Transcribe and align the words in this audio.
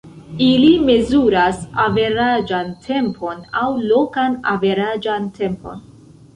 Ili 0.43 0.69
mezuras 0.85 1.59
averaĝan 1.83 2.73
tempon 2.87 3.47
aŭ 3.63 3.69
"lokan 3.93 4.41
averaĝan 4.57 5.33
tempon". 5.41 5.89